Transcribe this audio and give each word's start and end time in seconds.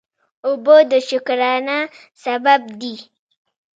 اوبه 0.47 0.75
د 0.91 0.93
شکرانه 1.09 1.77
سبب 2.23 2.61
دي. 2.79 2.95